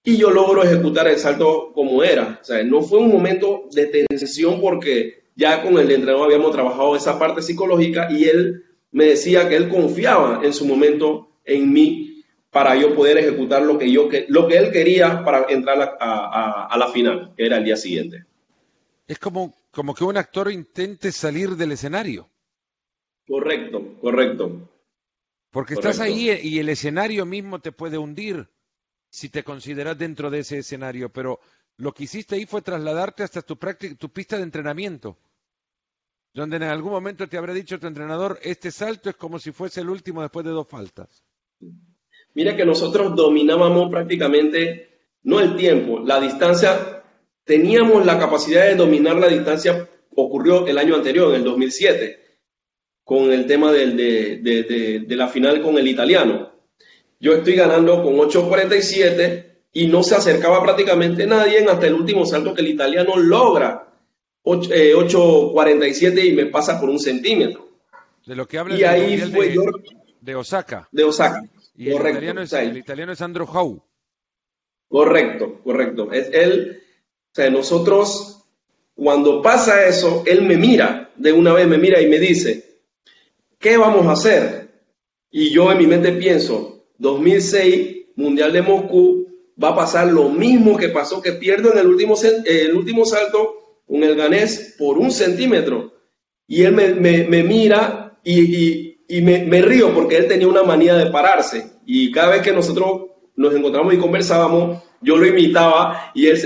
[0.04, 2.40] y yo logro ejecutar el salto como era.
[2.42, 6.96] O sea, no fue un momento de tensión porque ya con el entrenador habíamos trabajado
[6.96, 12.24] esa parte psicológica y él me decía que él confiaba en su momento en mí
[12.52, 16.88] para yo poder ejecutar lo que, yo, lo que él quería para entrar a, la
[16.88, 18.24] final, que era el día siguiente.
[19.08, 22.30] Es como, como que un actor intente salir del escenario.
[23.28, 24.70] Correcto, correcto.
[25.52, 28.50] Porque estás ahí y el escenario mismo te puede hundir
[29.10, 31.40] si te consideras dentro de ese escenario, pero
[31.78, 33.58] lo que hiciste ahí fue trasladarte hasta tu,
[33.98, 35.18] tu pista de entrenamiento,
[36.34, 39.82] donde en algún momento te habrá dicho tu entrenador, este salto es como si fuese
[39.82, 41.24] el último después de dos faltas.
[42.34, 46.95] Mira que nosotros dominábamos prácticamente, no el tiempo, la distancia,
[47.46, 52.20] teníamos la capacidad de dominar la distancia, ocurrió el año anterior, en el 2007,
[53.04, 53.92] con el tema de,
[55.08, 56.52] de la final con el italiano.
[57.20, 62.54] Yo estoy ganando con 8.47 y no se acercaba prácticamente nadie hasta el último salto
[62.54, 63.94] que el italiano logra
[64.44, 67.68] 8.47 eh, y me pasa por un centímetro.
[68.26, 69.58] De lo que habla y ahí fue de,
[70.22, 70.88] de, Osaka.
[70.92, 71.44] De Osaka.
[71.76, 72.08] Y correcto.
[72.08, 73.82] El italiano, es, el italiano es Andrew Howe.
[74.88, 76.12] Correcto, correcto.
[76.12, 76.84] Es él,
[77.36, 78.44] sea, nosotros,
[78.96, 82.80] cuando pasa eso, él me mira, de una vez me mira y me dice,
[83.60, 84.70] ¿qué vamos a hacer?
[85.32, 89.28] Y yo en mi mente pienso, 2006, Mundial de Moscú,
[89.62, 93.82] va a pasar lo mismo que pasó, que pierdo en el último, el último salto
[93.86, 95.94] con el ganés por un centímetro.
[96.48, 101.72] Y él me, mira y, me, río porque él tenía una manía de pararse.
[101.86, 106.40] Y cada vez que nosotros nos encontramos y conversábamos, yo lo imitaba y él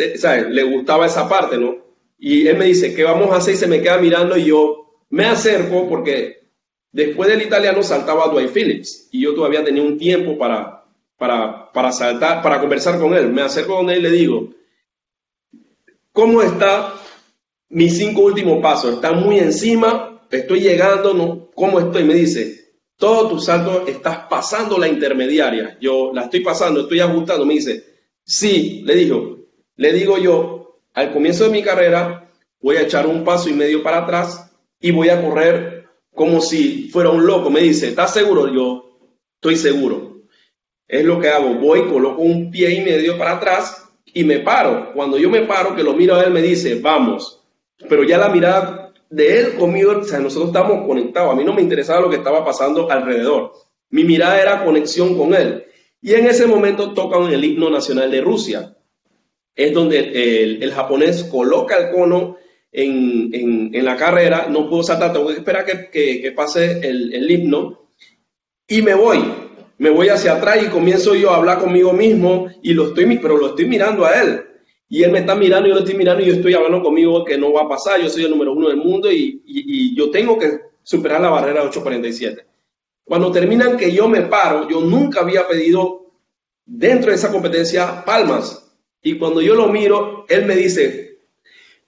[0.50, 1.78] le gustaba esa parte, ¿no?
[2.18, 3.54] Y él me dice, ¿qué vamos a hacer?
[3.54, 6.50] Y se me queda mirando y yo me acerco porque
[6.92, 10.84] después del italiano saltaba Dwight Phillips y yo todavía tenía un tiempo para,
[11.18, 13.30] para, para saltar, para conversar con él.
[13.30, 14.50] Me acerco con él y le digo,
[16.12, 16.94] ¿cómo está
[17.70, 18.96] mis cinco últimos pasos?
[18.96, 20.22] ¿Está muy encima?
[20.30, 21.14] ¿Estoy llegando?
[21.14, 21.50] ¿No?
[21.56, 22.04] ¿Cómo estoy?
[22.04, 25.78] Me dice, todos tus saltos estás pasando la intermediaria.
[25.80, 27.46] Yo la estoy pasando, estoy ajustando.
[27.46, 27.89] Me dice,
[28.30, 29.40] sí, le digo,
[29.76, 33.82] le digo yo, al comienzo de mi carrera voy a echar un paso y medio
[33.82, 37.50] para atrás y voy a correr como si fuera un loco.
[37.50, 38.54] Me dice, ¿estás seguro?
[38.54, 39.00] Yo
[39.36, 40.22] estoy seguro.
[40.88, 41.56] Es lo que hago.
[41.56, 44.92] Voy, coloco un pie y medio para atrás y me paro.
[44.94, 47.42] Cuando yo me paro, que lo miro a él, me dice, vamos.
[47.88, 51.32] Pero ya la mirada de él conmigo, o sea, nosotros estamos conectados.
[51.32, 53.54] A mí no me interesaba lo que estaba pasando alrededor.
[53.90, 55.66] Mi mirada era conexión con él.
[56.02, 58.76] Y en ese momento tocan el himno nacional de Rusia.
[59.56, 62.38] Es donde el, japonés coloca el cono
[62.72, 67.90] en, la carrera, no puedo saltar, tengo que esperar que, pase el, himno.
[68.68, 69.20] Y me voy,
[69.78, 72.48] me voy hacia atrás y comienzo yo a hablar conmigo mismo.
[72.62, 74.42] Y lo estoy, pero lo estoy mirando a él.
[74.88, 77.24] Y él me está mirando y yo lo estoy mirando y yo estoy hablando conmigo
[77.26, 80.10] que no va a pasar, yo soy el número uno del mundo y, y yo
[80.10, 80.50] tengo que
[80.82, 82.50] superar la barrera 847.
[83.10, 86.12] Cuando terminan que yo me paro, yo nunca había pedido
[86.64, 88.72] dentro de esa competencia palmas.
[89.02, 91.18] Y cuando yo lo miro, él me dice,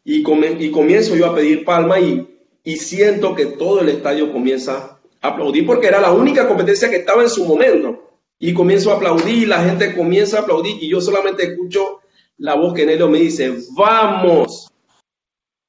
[0.04, 2.28] y, y comienzo yo a pedir palma y,
[2.64, 6.96] y siento que todo el estadio comienza a aplaudir porque era la única competencia que
[6.96, 8.18] estaba en su momento.
[8.40, 12.00] Y comienzo a aplaudir, la gente comienza a aplaudir y yo solamente escucho
[12.40, 14.72] la voz que Nelio me dice, vamos.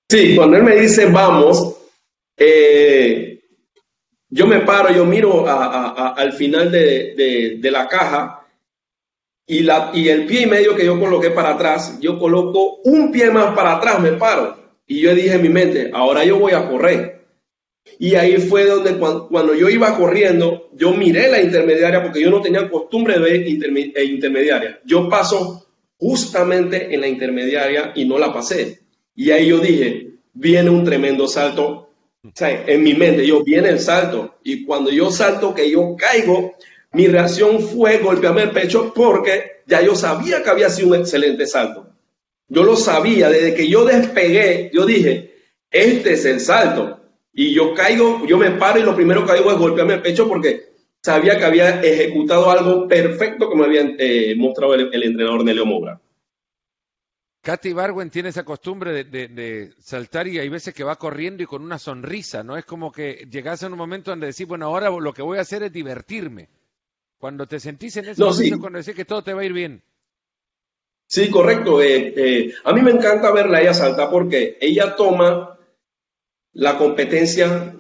[0.09, 1.77] Sí, cuando él me dice vamos,
[2.39, 3.32] eh,
[4.35, 8.47] yo me paro, yo miro al final de, la caja
[9.47, 9.59] y
[10.09, 13.77] el pie y medio que yo coloqué para atrás, yo coloco un pie más para
[13.77, 14.57] atrás, me paro.
[14.87, 17.27] Y yo dije en mi mente, ahora yo voy a correr.
[17.99, 22.41] Y ahí fue donde cuando, yo iba corriendo, yo miré la intermediaria porque yo no
[22.41, 23.35] tenía costumbre de ver
[23.95, 24.81] e intermediaria.
[24.87, 25.67] Yo paso
[25.99, 28.81] justamente en la intermediaria y no la pasé.
[29.15, 31.82] Y ahí yo dije, viene un tremendo salto.
[32.25, 34.37] O sea, en mi mente, yo viene el salto.
[34.45, 36.55] Y cuando yo salto, que yo caigo,
[36.93, 41.47] mi reacción fue golpearme el pecho porque ya yo sabía que había sido un excelente
[41.47, 41.89] salto.
[42.49, 45.35] Yo lo sabía, desde que yo despegué, yo dije,
[45.71, 47.01] este es el salto.
[47.33, 50.29] Y yo caigo, yo me paro y lo primero que hago es golpearme el pecho
[50.29, 55.99] porque sabía que había ejecutado algo perfecto como había eh, mostrado el, entrenador Nelio Mobra.
[57.43, 61.47] Katy Barwen tiene esa costumbre de, de, saltar y hay veces que va corriendo y
[61.47, 62.57] con una sonrisa, ¿no?
[62.57, 65.43] Es como que llegas a un momento donde decís, bueno, ahora lo que voy a
[65.43, 66.49] hacer es divertirme.
[67.19, 69.83] Cuando te sentís en ese momento, cuando decís que todo te va a ir bien.
[71.07, 71.83] Sí, correcto.
[71.83, 75.59] Eh, eh, a mí me encanta verla ella saltar porque ella toma
[76.53, 77.77] la competencia,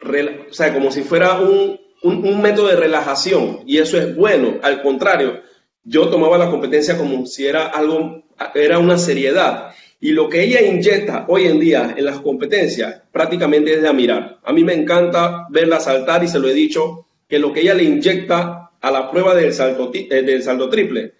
[0.00, 4.58] o sea, como si fuera un, un, método de relajación y eso es bueno.
[4.62, 5.40] Al contrario,
[5.82, 8.23] yo tomaba la competencia como si era algo,
[8.54, 9.74] era una seriedad.
[10.00, 14.38] Y lo que ella inyecta hoy en día en las competencias prácticamente es de admirar.
[14.44, 17.74] A mí me encanta verla saltar y se lo he dicho, que lo que ella
[17.74, 21.14] le inyecta a la prueba del salto, eh, triple,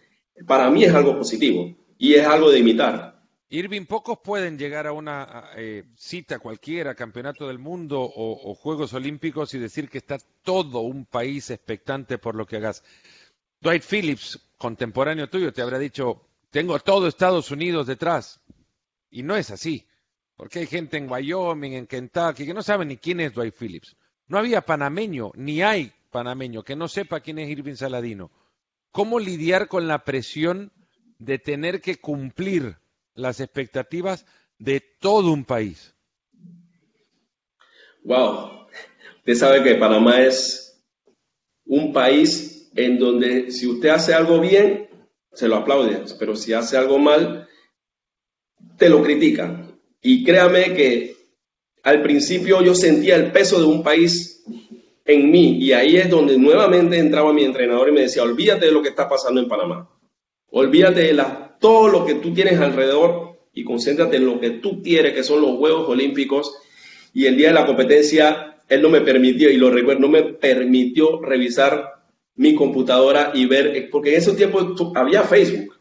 [0.47, 3.15] para mí es algo positivo y es algo de imitar.
[3.49, 9.55] Irving, pocos pueden llegar a una eh, cita cualquiera, campeonato del mundo o, Juegos Olímpicos
[9.55, 12.83] y decir que está todo un país expectante por lo que hagas.
[13.61, 18.41] Dwight Phillips, contemporáneo tuyo, te habrá dicho, tengo todo Estados Unidos detrás.
[19.11, 19.89] Y no es así,
[20.37, 23.97] porque hay gente en Wyoming, en Kentucky, que no sabe ni quién es Dwight Phillips.
[24.29, 28.31] No había panameño, ni hay panameño que no sepa quién es Irving Saladino,
[28.93, 30.71] ¿cómo lidiar con la presión
[31.19, 32.77] de tener que cumplir
[33.17, 34.25] las expectativas
[34.57, 35.93] de todo un país?
[38.05, 38.69] Wow,
[39.17, 40.81] usted sabe que Panamá es
[41.65, 44.84] un país en donde si usted hace algo bien,
[45.35, 47.49] se lo aplaude, pero si hace algo mal,
[48.79, 49.79] te lo critican.
[50.01, 51.17] Y créame que
[51.83, 54.45] al principio yo sentía el peso de un país
[55.05, 55.59] en mí.
[55.59, 58.89] Y ahí es donde nuevamente entraba mi entrenador y me decía, olvídate de lo que
[58.89, 59.91] está pasando en Panamá.
[60.51, 64.83] Olvídate de la, todo lo que tú tienes alrededor y concéntrate en lo que tú
[64.83, 66.55] quieres, que son los Juegos Olímpicos.
[67.13, 70.23] Y el día de la competencia él no me permitió, y lo recuerdo, no me
[70.23, 72.04] permitió revisar
[72.37, 75.75] mi computadora y ver, porque en esos tiempos había Facebook.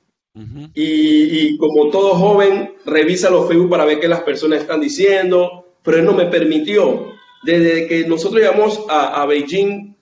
[0.74, 5.97] y, como todo joven, revisa los Facebook para ver qué las personas están diciendo, pero
[5.97, 7.14] él no me permitió.
[7.43, 9.95] Desde que nosotros llegamos a, Beijing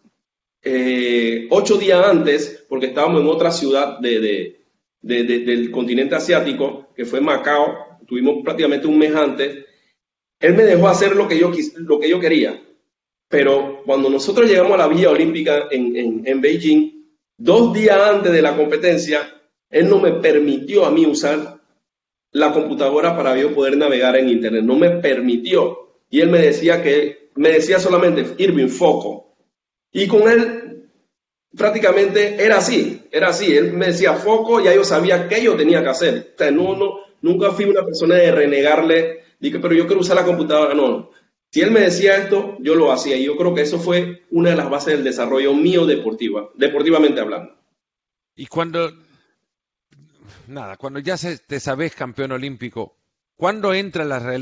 [0.63, 4.59] eh, ocho días antes, porque estábamos en otra ciudad de,
[5.01, 9.65] del continente asiático, que fue Macao, tuvimos prácticamente un mes antes,
[10.39, 12.61] él me dejó hacer lo que yo, lo que yo quería.
[13.31, 16.91] Pero cuando nosotros llegamos a la Villa Olímpica en, en, Beijing,
[17.37, 19.21] dos días antes de la competencia,
[19.69, 21.57] él no me permitió a mí usar
[22.33, 24.63] la computadora para yo poder navegar en Internet.
[24.65, 25.93] No me permitió.
[26.09, 29.33] Y él me decía que, me decía solamente, Irving, foco.
[29.93, 30.89] Y con él
[31.55, 33.55] prácticamente era así, era así.
[33.55, 36.33] Él me decía foco, y ya yo sabía qué yo tenía que hacer.
[36.35, 40.15] O sea, no, no, nunca fui una persona de renegarle Dije, pero yo quiero usar
[40.15, 40.75] la computadora.
[40.75, 41.09] No,
[41.51, 43.17] si él me decía esto, yo lo hacía.
[43.17, 47.19] Y yo creo que eso fue una de las bases del desarrollo mío deportiva, deportivamente
[47.19, 47.53] hablando.
[48.35, 48.89] Y cuando,
[50.47, 52.95] nada, cuando ya te sabes campeón olímpico,
[53.35, 54.37] ¿cuándo entra la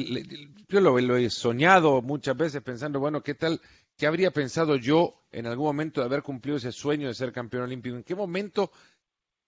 [0.68, 3.60] Yo lo, lo, he soñado muchas veces pensando, bueno, ¿qué tal?
[3.97, 7.64] ¿Qué habría pensado yo en algún momento de haber cumplido ese sueño de ser campeón
[7.64, 7.95] olímpico?
[7.95, 8.72] ¿En qué momento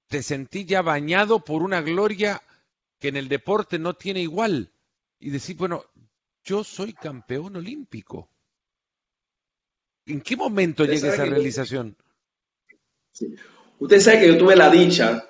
[0.07, 2.41] te sentí ya bañado por una gloria
[2.99, 4.71] que en el deporte no tiene igual?
[5.21, 5.85] y decir, bueno,
[6.43, 8.29] yo soy campeón olímpico.
[10.05, 11.95] ¿En qué momento llega esa realización?
[13.79, 15.27] Usted sabe que yo tuve la dicha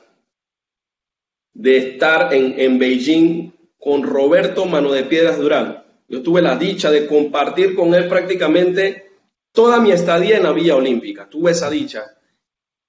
[1.53, 5.83] de estar en, en, Beijing con Roberto Mano de Piedras Durán.
[6.07, 9.11] Yo tuve la dicha de compartir con él prácticamente
[9.51, 11.29] toda mi estadía en la Villa Olímpica.
[11.29, 12.03] Tuve esa dicha.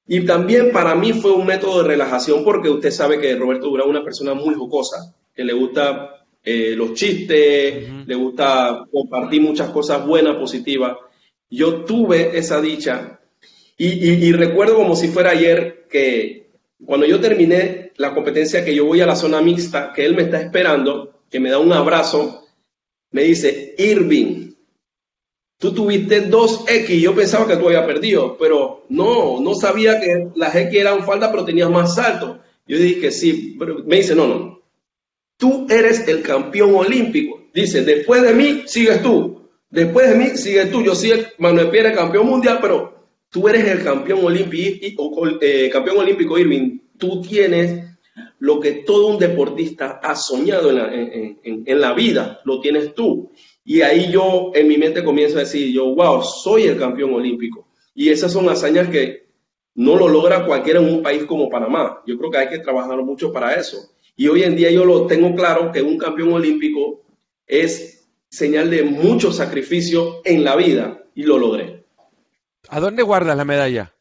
[0.06, 3.86] Y también para mí fue un método de relajación porque usted sabe que Roberto Durán
[3.86, 9.70] es una persona muy jocosa, que le gusta eh, los chistes, le gusta compartir muchas
[9.70, 10.97] cosas buenas, positivas.
[11.49, 13.20] Yo tuve esa dicha
[13.76, 16.53] y, recuerdo como si fuera ayer que
[16.84, 20.22] cuando yo terminé la competencia, que yo voy a la zona mixta, que él me
[20.22, 22.45] está esperando, que me da un abrazo,
[23.11, 24.53] me dice, Irving,
[25.59, 30.28] tú tuviste dos X, yo pensaba que tú habías perdido, pero no, no sabía que
[30.36, 32.40] las X eran falta, pero tenías más salto.
[32.66, 34.61] Yo dije, sí, pero me dice, no, no,
[35.43, 37.49] tú eres el campeón olímpico.
[37.53, 39.40] Dice, después de mí sigues tú.
[39.68, 40.84] Después de mí sigues tú.
[40.84, 45.99] Yo soy el Manuel Pierre, campeón mundial, pero tú eres el campeón olímpico, eh, campeón
[45.99, 46.78] olímpico Irving.
[46.97, 47.84] Tú tienes
[48.38, 50.93] lo que todo un deportista ha soñado en la,
[51.43, 53.32] en la vida, lo tienes tú.
[53.64, 57.66] Y ahí yo en mi mente comienzo a decir, yo, wow, soy el campeón olímpico.
[57.97, 59.26] Y esas son hazañas que
[59.74, 62.01] no lo logra cualquiera en un país como Panamá.
[62.07, 63.91] Yo creo que hay que trabajar mucho para eso.
[64.16, 67.02] Y hoy en día yo lo tengo claro que un campeón olímpico
[67.46, 71.84] es señal de mucho sacrificio en la vida y lo logré.
[72.68, 73.94] ¿A dónde guardas la medalla?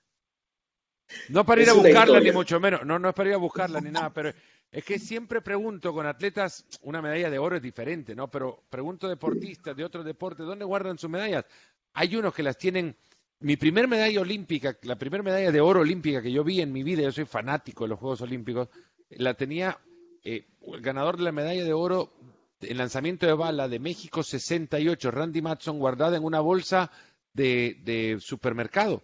[1.30, 3.82] No para ir a buscarla ni mucho menos, no, no es para ir a buscarla
[3.82, 4.32] ni nada, pero
[4.72, 8.30] es que siempre pregunto con atletas, una medalla de oro es diferente, ¿no?
[8.30, 11.46] Pero pregunto deportistas de otros deportes, ¿dónde guardan sus medallas?
[11.94, 12.96] Hay unos que las tienen,
[13.40, 16.84] mi primer medalla olímpica, la primera medalla de oro olímpica que yo vi en mi
[16.84, 18.70] vida, yo soy fanático de los Juegos Olímpicos,
[19.10, 19.78] la tenía
[20.24, 22.14] eh, el ganador de la medalla de oro
[22.62, 26.92] en lanzamiento de bala de México 68, Randy Matson, guardada en una bolsa
[27.34, 29.04] de, supermercado,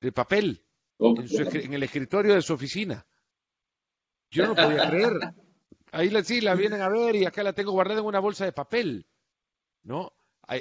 [0.00, 0.62] de papel,
[0.98, 3.06] en, el escritorio de su oficina.
[4.30, 5.12] Yo no podía creer.
[5.92, 8.44] Ahí la, sí, la vienen a ver y acá la tengo guardada en una bolsa
[8.44, 9.06] de papel.
[9.82, 10.12] ¿No?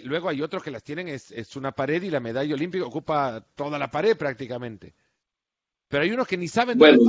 [0.03, 3.45] luego hay otros que las tienen, es, es, una pared y la medalla olímpica ocupa
[3.55, 4.93] toda la pared prácticamente.
[5.89, 6.77] Pero hay unos que ni saben.
[6.77, 6.99] Bueno,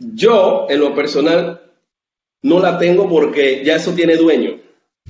[0.00, 1.60] yo, en lo personal,
[2.42, 4.58] no la tengo porque ya eso tiene dueño.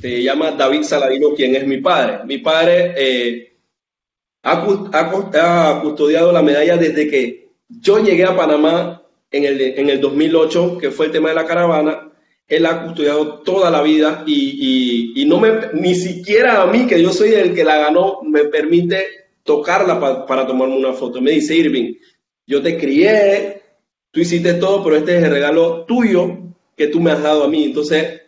[0.01, 2.25] Se llama David Saladino, quien es mi padre.
[2.25, 3.57] Mi padre eh,
[4.43, 10.79] ha, custodiado la medalla desde que yo llegué a Panamá en el, en el 2008,
[10.79, 12.13] que fue el tema de la caravana.
[12.47, 17.13] Él ha custodiado toda la vida y, no me, ni siquiera a mí, que yo
[17.13, 19.07] soy el que la ganó, me permite
[19.43, 21.21] tocarla para tomarme una foto.
[21.21, 21.95] Me dice Irving,
[22.47, 23.58] yo te crié,
[24.11, 26.39] tú hiciste todo, pero este es el regalo tuyo
[26.77, 27.65] que tú me has dado a mí.
[27.65, 28.23] Entonces,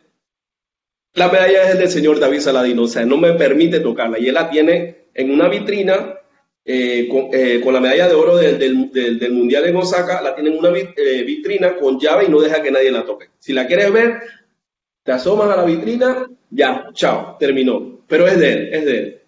[1.14, 4.18] la medalla es del señor David Saladino, o sea, no me permite tocarla.
[4.18, 6.14] Y él la tiene en una vitrina
[6.64, 10.70] eh, eh, con, la medalla de oro del, Mundial en Osaka, la tiene en una
[10.76, 13.30] eh, vitrina con llave y no deja que nadie la toque.
[13.38, 14.20] Si la quieres ver,
[15.02, 18.04] te asomas a la vitrina, ya, chao, terminó.
[18.06, 19.19] Pero es de él, es de él.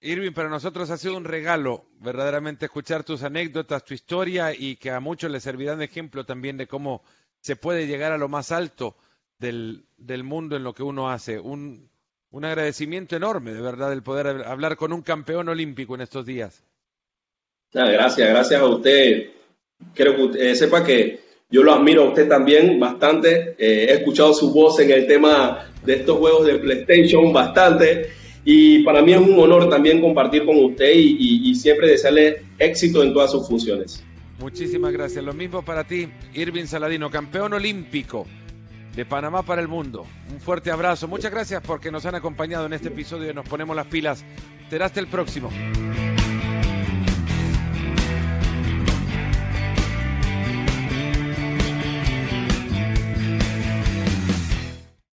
[0.00, 4.90] Irving, para nosotros ha sido un regalo verdaderamente escuchar tus anécdotas, tu historia y que
[4.90, 7.02] a muchos les servirán de ejemplo también de cómo
[7.40, 8.96] se puede llegar a lo más alto
[9.38, 9.84] del,
[10.24, 11.38] mundo en lo que uno hace.
[11.40, 11.88] Un,
[12.30, 16.62] un agradecimiento enorme, de verdad, el poder hablar con un campeón olímpico en estos días.
[17.74, 19.30] Ah, gracias, gracias a usted.
[19.94, 21.20] Quiero que usted, eh, sepa que
[21.50, 23.56] yo lo admiro a usted también bastante.
[23.58, 28.10] Eh, he escuchado su voz en el tema de estos juegos de PlayStation bastante.
[28.50, 33.02] Y para mí es un honor también compartir con usted y, y siempre desearle éxito
[33.02, 34.02] en todas sus funciones.
[34.40, 35.22] Muchísimas gracias.
[35.22, 38.26] Lo mismo para ti, Irving Saladino, campeón olímpico
[38.96, 40.06] de Panamá para el mundo.
[40.32, 41.06] Un fuerte abrazo.
[41.08, 44.24] Muchas gracias porque nos han acompañado en este episodio de Nos Ponemos las Pilas.
[44.70, 45.50] Será hasta el próximo.